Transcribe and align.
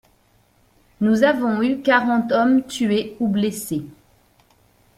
Nous 0.99 1.21
avons 1.21 1.61
eu 1.61 1.83
quarante 1.83 2.31
hommes 2.31 2.65
tués 2.65 3.15
ou 3.19 3.27
blessés. 3.27 3.85